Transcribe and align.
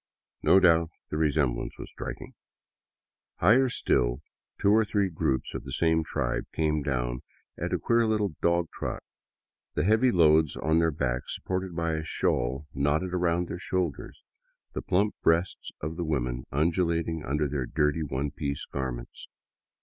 No 0.41 0.59
doubt 0.59 0.89
the 1.11 1.17
resemblance 1.17 1.77
was 1.77 1.91
striking. 1.91 2.33
Higher 3.35 3.69
still, 3.69 4.21
two 4.59 4.71
or 4.71 4.83
three 4.83 5.11
groups 5.11 5.53
of 5.53 5.63
the 5.63 5.71
same 5.71 6.03
tribe 6.03 6.45
came 6.55 6.81
down 6.81 7.21
at 7.55 7.71
a 7.71 7.77
queer 7.77 8.07
little 8.07 8.33
dog 8.41 8.69
trot, 8.73 9.03
the 9.75 9.83
heavy 9.83 10.11
loads 10.11 10.55
on 10.57 10.79
their 10.79 10.89
backs 10.89 11.35
supported 11.35 11.75
by 11.75 11.91
a 11.93 12.03
shawl 12.03 12.65
knotted 12.73 13.13
across 13.13 13.47
their 13.47 13.59
shoulders, 13.59 14.23
the 14.73 14.81
plump 14.81 15.13
breasts 15.21 15.69
of 15.81 15.97
the 15.97 16.03
women 16.03 16.45
undulating 16.51 17.23
under 17.23 17.47
their 17.47 17.67
dirty, 17.67 18.01
one 18.01 18.31
piece 18.31 18.65
garments. 18.65 19.27